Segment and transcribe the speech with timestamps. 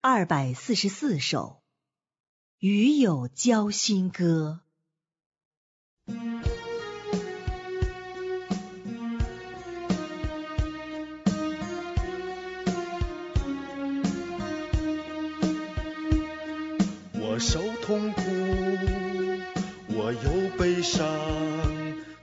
[0.00, 1.60] 二百四十四首，
[2.60, 4.60] 与友交心歌。
[17.14, 18.22] 我受痛苦，
[19.96, 21.04] 我有悲伤，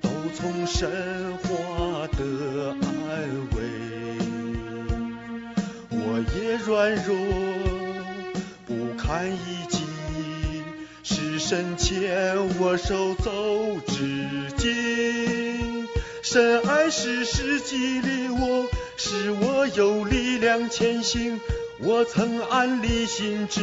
[0.00, 3.58] 都从神话得安慰。
[5.92, 7.14] 我也软弱，
[9.20, 9.82] 不堪一击，
[11.02, 15.86] 是神牵我手走至今。
[16.22, 21.38] 神爱世事激励我，使我有力量前行。
[21.80, 23.60] 我曾暗立心志。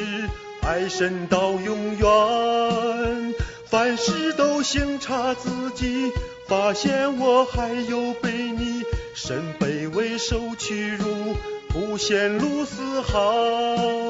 [0.62, 3.34] 爱神到永远，
[3.66, 6.12] 凡事都省察自己，
[6.48, 8.84] 发现我还有悖逆，
[9.16, 11.36] 神卑微受屈辱，
[11.70, 14.07] 不显露丝毫。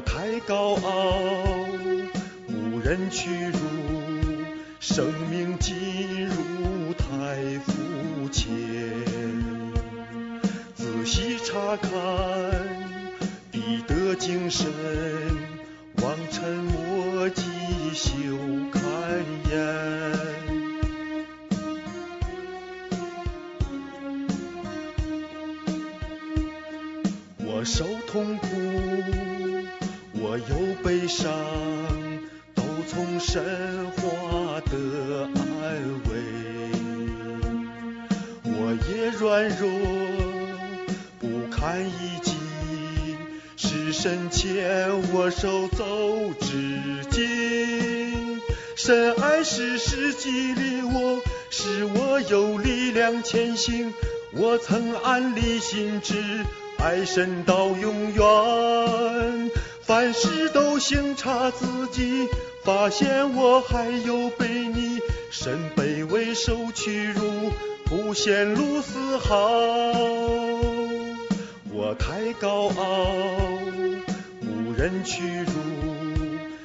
[0.00, 1.18] 太高傲，
[2.48, 3.58] 无人屈辱，
[4.80, 8.48] 生命进入太肤浅，
[10.74, 11.90] 仔细查看
[13.50, 13.60] 彼。
[13.86, 14.68] 得精神，
[16.02, 17.42] 望尘莫及
[17.92, 18.10] 休
[18.70, 18.82] 看
[19.50, 19.56] 颜。
[27.38, 28.46] 我受痛苦，
[30.22, 31.32] 我有悲伤，
[32.54, 33.42] 都从神
[33.96, 35.40] 话得安
[36.04, 36.10] 慰。
[38.44, 39.70] 我也软弱，
[41.18, 42.36] 不堪一击。
[43.56, 48.40] 是神牵我手走至今，
[48.76, 53.92] 神爱世事激励我，使我有力量前行。
[54.32, 56.14] 我曾安立心志，
[56.78, 58.79] 爱神到永远。
[59.90, 62.28] 凡事都省察自己，
[62.62, 65.00] 发现我还有悖逆，
[65.32, 67.50] 身卑微受屈辱，
[67.86, 69.34] 不显露丝毫。
[71.72, 73.10] 我太高傲，
[74.42, 75.54] 无人屈辱，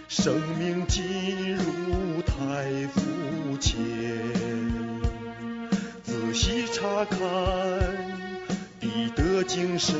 [0.07, 3.75] 生命进入太肤浅。
[6.03, 7.17] 仔细查看，
[8.79, 9.95] 必得精神，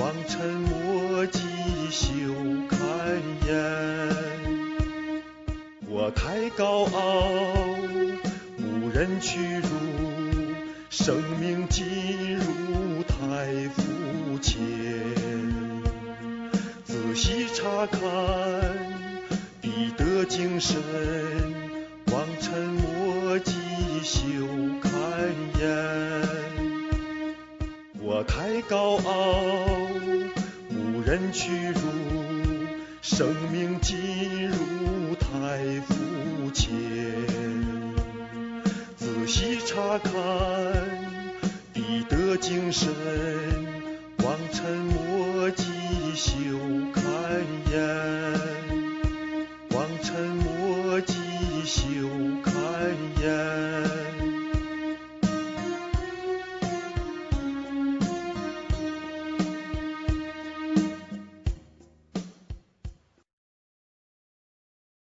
[0.00, 1.38] 望尘莫及
[1.90, 2.08] 休
[2.68, 2.78] 看
[3.46, 3.54] 颜。
[5.88, 7.76] 我太高傲，
[8.58, 9.68] 无人屈辱，
[10.90, 14.58] 生命进入太肤浅，
[16.84, 18.00] 仔细查看，
[19.60, 20.82] 彼得精神，
[22.10, 23.52] 望尘莫及
[24.02, 24.20] 休
[24.82, 24.90] 看
[25.60, 25.62] 颜。
[28.00, 29.34] 我太高傲，
[31.04, 31.80] 人屈辱，
[33.02, 36.70] 生命进入太肤浅，
[38.96, 40.12] 仔细查看。
[42.06, 42.92] 得精神，
[44.22, 45.13] 望尘莫。